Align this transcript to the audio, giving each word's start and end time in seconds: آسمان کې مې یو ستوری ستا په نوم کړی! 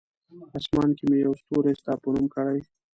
آسمان 0.57 0.89
کې 0.97 1.05
مې 1.09 1.17
یو 1.25 1.33
ستوری 1.41 1.73
ستا 1.79 1.93
په 2.01 2.07
نوم 2.13 2.25
کړی! 2.35 2.59